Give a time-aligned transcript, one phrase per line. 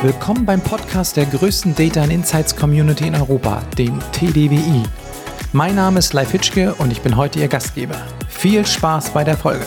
[0.00, 4.84] Willkommen beim Podcast der größten Data and Insights Community in Europa, dem TDWI.
[5.52, 7.96] Mein Name ist Leif Hitschke und ich bin heute Ihr Gastgeber.
[8.28, 9.66] Viel Spaß bei der Folge.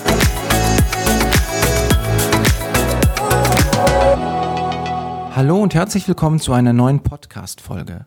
[5.35, 8.05] Hallo und herzlich willkommen zu einer neuen Podcast-Folge.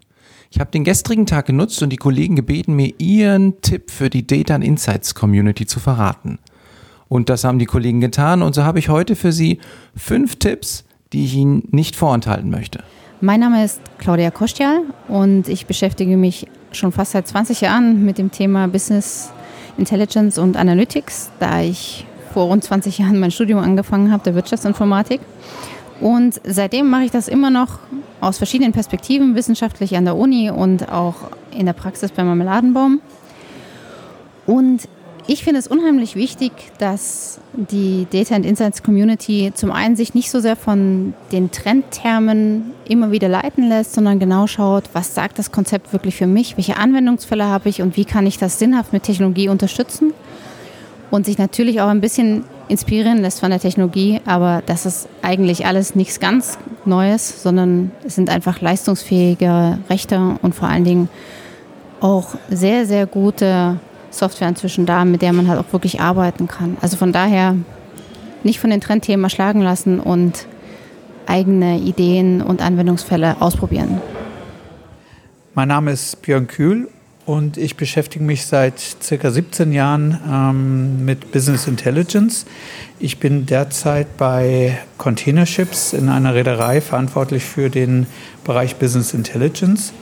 [0.51, 4.27] Ich habe den gestrigen Tag genutzt und die Kollegen gebeten, mir ihren Tipp für die
[4.27, 6.39] Data and Insights Community zu verraten.
[7.07, 9.61] Und das haben die Kollegen getan und so habe ich heute für Sie
[9.95, 12.81] fünf Tipps, die ich Ihnen nicht vorenthalten möchte.
[13.21, 18.19] Mein Name ist Claudia Kostial und ich beschäftige mich schon fast seit 20 Jahren mit
[18.19, 19.31] dem Thema Business
[19.79, 25.21] Intelligence und Analytics, da ich vor rund 20 Jahren mein Studium angefangen habe, der Wirtschaftsinformatik.
[26.01, 27.79] Und seitdem mache ich das immer noch
[28.21, 31.15] aus verschiedenen Perspektiven, wissenschaftlich an der Uni und auch
[31.57, 33.01] in der Praxis beim Marmeladenbaum.
[34.47, 34.89] Und
[35.27, 40.31] ich finde es unheimlich wichtig, dass die Data and Insights Community zum einen sich nicht
[40.31, 45.51] so sehr von den Trendtermen immer wieder leiten lässt, sondern genau schaut, was sagt das
[45.51, 49.05] Konzept wirklich für mich, welche Anwendungsfälle habe ich und wie kann ich das sinnhaft mit
[49.05, 50.13] Technologie unterstützen.
[51.11, 55.65] Und sich natürlich auch ein bisschen inspirieren lässt von der Technologie, aber das ist eigentlich
[55.65, 61.09] alles nichts ganz Neues, sondern es sind einfach leistungsfähige Rechte und vor allen Dingen
[62.01, 63.79] auch sehr, sehr gute
[64.15, 66.77] Software inzwischen da, mit der man halt auch wirklich arbeiten kann.
[66.81, 67.57] Also von daher
[68.43, 70.47] nicht von den Trendthemen erschlagen lassen und
[71.27, 74.01] eigene Ideen und Anwendungsfälle ausprobieren.
[75.55, 76.89] Mein Name ist Björn Kühl
[77.27, 82.45] und ich beschäftige mich seit circa 17 Jahren ähm, mit Business Intelligence.
[82.99, 88.07] Ich bin derzeit bei Containerships in einer Reederei verantwortlich für den
[88.45, 89.93] Bereich Business Intelligence.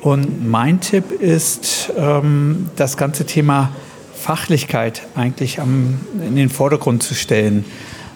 [0.00, 3.70] Und mein Tipp ist, ähm, das ganze Thema
[4.14, 7.64] Fachlichkeit eigentlich am, in den Vordergrund zu stellen.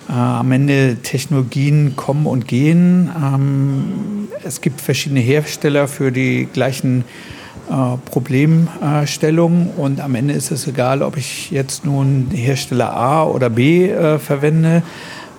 [0.09, 3.11] Äh, am Ende Technologien kommen und gehen.
[3.17, 7.05] Ähm, es gibt verschiedene Hersteller für die gleichen
[7.71, 13.49] äh, Problemstellungen und am Ende ist es egal, ob ich jetzt nun Hersteller A oder
[13.49, 14.83] B äh, verwende.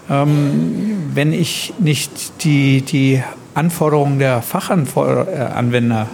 [0.09, 3.23] Ähm, wenn ich nicht die, die
[3.53, 6.07] Anforderungen der Fachanwender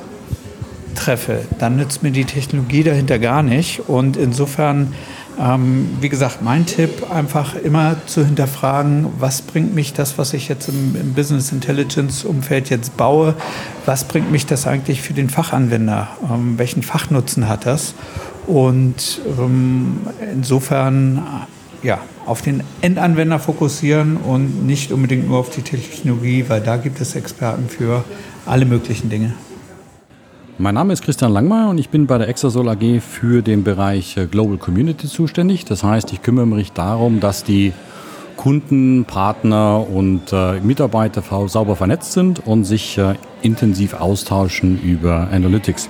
[0.94, 3.88] treffe, dann nützt mir die Technologie dahinter gar nicht.
[3.88, 4.94] Und insofern,
[5.40, 10.48] ähm, wie gesagt, mein Tipp, einfach immer zu hinterfragen, was bringt mich das, was ich
[10.48, 13.36] jetzt im, im Business Intelligence Umfeld jetzt baue,
[13.86, 16.10] was bringt mich das eigentlich für den Fachanwender?
[16.32, 17.94] Ähm, welchen Fachnutzen hat das?
[18.48, 20.02] Und ähm,
[20.34, 21.24] insofern,
[21.84, 27.02] ja, auf den Endanwender fokussieren und nicht unbedingt nur auf die Technologie, weil da gibt
[27.02, 28.04] es Experten für
[28.46, 29.34] alle möglichen Dinge.
[30.62, 34.16] Mein Name ist Christian Langmeier und ich bin bei der Exasol AG für den Bereich
[34.16, 35.66] äh, Global Community zuständig.
[35.66, 37.74] Das heißt, ich kümmere mich darum, dass die
[38.38, 45.90] Kunden, Partner und äh, Mitarbeiter sauber vernetzt sind und sich äh, intensiv austauschen über Analytics.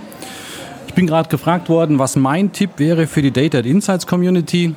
[0.87, 4.73] Ich bin gerade gefragt worden, was mein Tipp wäre für die Data Insights Community.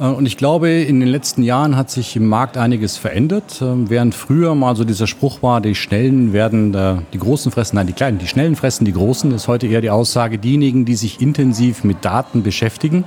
[0.00, 3.60] Äh, und ich glaube, in den letzten Jahren hat sich im Markt einiges verändert.
[3.62, 6.72] Ähm, während früher mal so dieser Spruch war, die Schnellen werden
[7.12, 9.90] die Großen fressen, nein, die Kleinen, die Schnellen fressen die Großen, ist heute eher die
[9.90, 13.04] Aussage, diejenigen, die sich intensiv mit Daten beschäftigen,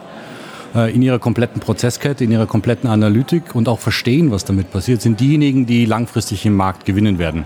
[0.76, 5.02] äh, in ihrer kompletten Prozesskette, in ihrer kompletten Analytik und auch verstehen, was damit passiert,
[5.02, 7.46] sind diejenigen, die langfristig im Markt gewinnen werden.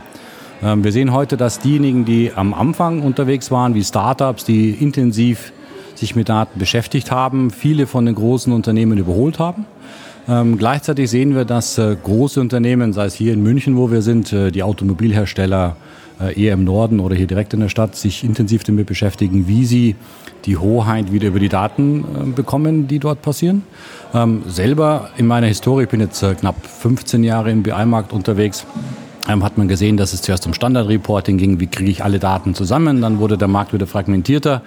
[0.64, 5.52] Ähm, wir sehen heute, dass diejenigen, die am Anfang unterwegs waren, wie Startups, die intensiv
[5.98, 9.66] sich mit Daten beschäftigt haben, viele von den großen Unternehmen überholt haben.
[10.30, 14.02] Ähm, gleichzeitig sehen wir, dass äh, große Unternehmen, sei es hier in München, wo wir
[14.02, 15.78] sind, äh, die Automobilhersteller
[16.20, 19.66] äh, eher im Norden oder hier direkt in der Stadt, sich intensiv damit beschäftigen, wie
[19.66, 19.96] sie
[20.46, 23.64] die Hoheit wieder über die Daten äh, bekommen, die dort passieren.
[24.14, 28.66] Ähm, selber in meiner Historie, ich bin jetzt äh, knapp 15 Jahre im BI-Markt unterwegs,
[29.28, 32.56] ähm, hat man gesehen, dass es zuerst um Standardreporting ging, wie kriege ich alle Daten
[32.56, 34.62] zusammen, dann wurde der Markt wieder fragmentierter.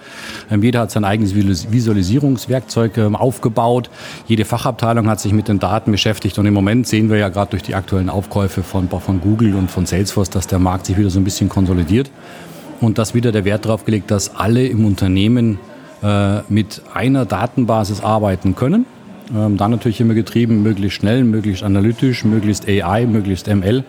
[0.49, 3.89] Ähm, jeder hat sein eigenes Visualisierungswerkzeug ähm, aufgebaut,
[4.27, 7.51] jede Fachabteilung hat sich mit den Daten beschäftigt und im Moment sehen wir ja gerade
[7.51, 11.09] durch die aktuellen Aufkäufe von, von Google und von Salesforce, dass der Markt sich wieder
[11.09, 12.11] so ein bisschen konsolidiert
[12.81, 15.59] und dass wieder der Wert darauf gelegt, dass alle im Unternehmen
[16.03, 18.85] äh, mit einer Datenbasis arbeiten können.
[19.35, 23.83] Ähm, dann natürlich immer getrieben, möglichst schnell, möglichst analytisch, möglichst AI, möglichst ML.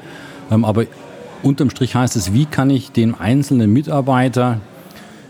[0.52, 0.84] Ähm, aber
[1.42, 4.60] unterm Strich heißt es, wie kann ich den einzelnen Mitarbeiter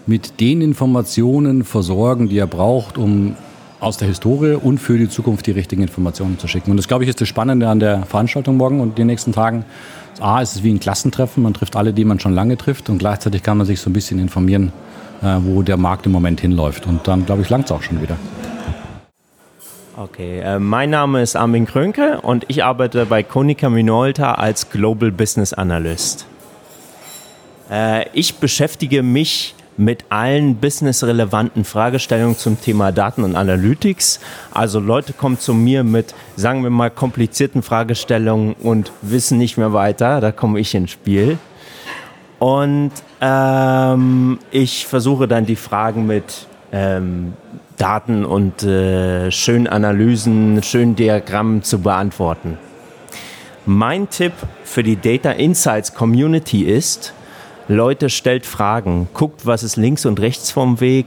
[0.06, 3.36] mit den Informationen versorgen, die er braucht, um
[3.78, 6.70] aus der Historie und für die Zukunft die richtigen Informationen zu schicken.
[6.70, 9.64] Und das, glaube ich, ist das Spannende an der Veranstaltung morgen und den nächsten Tagen.
[10.20, 12.98] A, ist es wie ein Klassentreffen, man trifft alle, die man schon lange trifft und
[12.98, 14.72] gleichzeitig kann man sich so ein bisschen informieren,
[15.20, 16.86] äh, wo der Markt im Moment hinläuft.
[16.86, 18.16] Und dann, glaube ich, langt es auch schon wieder.
[19.94, 25.10] Okay, äh, mein Name ist Armin Krönke und ich arbeite bei Konica Minolta als Global
[25.10, 26.24] Business Analyst.
[27.70, 34.20] Äh, ich beschäftige mich mit allen businessrelevanten Fragestellungen zum Thema Daten und Analytics.
[34.50, 39.74] Also Leute kommen zu mir mit, sagen wir mal, komplizierten Fragestellungen und wissen nicht mehr
[39.74, 40.22] weiter.
[40.22, 41.36] Da komme ich ins Spiel.
[42.38, 47.34] Und ähm, ich versuche dann die Fragen mit ähm,
[47.82, 52.56] Daten und äh, schönen Analysen, schönen Diagrammen zu beantworten.
[53.66, 57.12] Mein Tipp für die Data Insights Community ist,
[57.66, 61.06] Leute, stellt Fragen, guckt, was ist links und rechts vom Weg,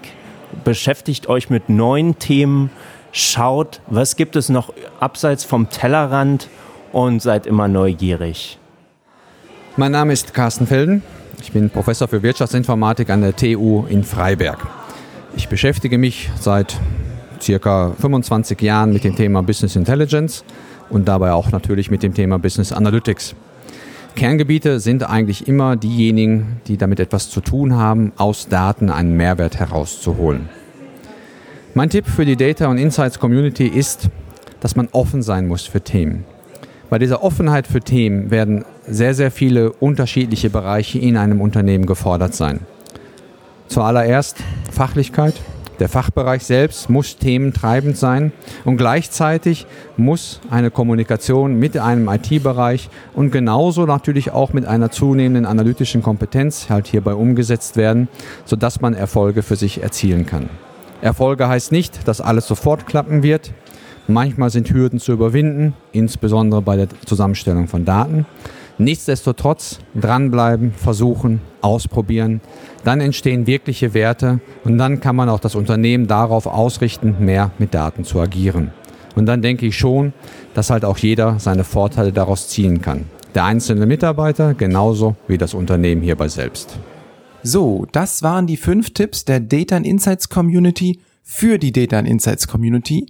[0.66, 2.70] beschäftigt euch mit neuen Themen,
[3.14, 6.50] schaut, was gibt es noch abseits vom Tellerrand
[6.92, 8.60] und seid immer neugierig.
[9.78, 11.04] Mein Name ist Carsten Felden.
[11.42, 14.85] Ich bin Professor für Wirtschaftsinformatik an der TU in Freiberg.
[15.38, 16.80] Ich beschäftige mich seit
[17.42, 20.46] circa 25 Jahren mit dem Thema Business Intelligence
[20.90, 23.36] und dabei auch natürlich mit dem Thema Business Analytics.
[24.16, 29.58] Kerngebiete sind eigentlich immer diejenigen, die damit etwas zu tun haben, aus Daten einen Mehrwert
[29.60, 30.48] herauszuholen.
[31.74, 34.10] Mein Tipp für die Data und Insights Community ist,
[34.62, 36.24] dass man offen sein muss für Themen.
[36.90, 42.34] Bei dieser Offenheit für Themen werden sehr, sehr viele unterschiedliche Bereiche in einem Unternehmen gefordert
[42.34, 42.62] sein.
[43.68, 44.38] Zuallererst
[44.76, 45.36] Fachlichkeit,
[45.80, 48.34] der Fachbereich selbst muss thementreibend sein
[48.66, 55.46] und gleichzeitig muss eine Kommunikation mit einem IT-Bereich und genauso natürlich auch mit einer zunehmenden
[55.46, 58.10] analytischen Kompetenz halt hierbei umgesetzt werden,
[58.44, 60.50] sodass man Erfolge für sich erzielen kann.
[61.02, 63.54] Erfolge heißt nicht, dass alles sofort klappen wird.
[64.08, 68.26] Manchmal sind Hürden zu überwinden, insbesondere bei der Zusammenstellung von Daten.
[68.78, 72.42] Nichtsdestotrotz dranbleiben, versuchen, ausprobieren.
[72.84, 77.74] Dann entstehen wirkliche Werte und dann kann man auch das Unternehmen darauf ausrichten, mehr mit
[77.74, 78.72] Daten zu agieren.
[79.16, 80.14] Und dann denke ich schon,
[80.54, 83.06] dass halt auch jeder seine Vorteile daraus ziehen kann.
[83.34, 86.78] Der einzelne Mitarbeiter genauso wie das Unternehmen hierbei selbst.
[87.44, 93.08] So, das waren die fünf Tipps der Data Insights Community für die Data Insights Community.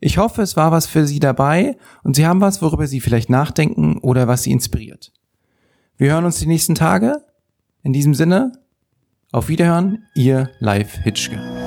[0.00, 3.30] Ich hoffe, es war was für Sie dabei und Sie haben was, worüber Sie vielleicht
[3.30, 5.12] nachdenken oder was Sie inspiriert.
[5.96, 7.24] Wir hören uns die nächsten Tage.
[7.82, 8.52] In diesem Sinne,
[9.32, 11.57] auf Wiederhören, Ihr Live Hitschke.